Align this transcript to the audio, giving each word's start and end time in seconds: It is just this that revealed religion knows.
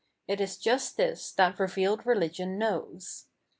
It 0.27 0.41
is 0.41 0.57
just 0.57 0.97
this 0.97 1.31
that 1.33 1.59
revealed 1.59 2.07
religion 2.07 2.57
knows. 2.57 3.27